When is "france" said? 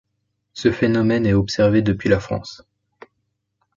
2.19-2.63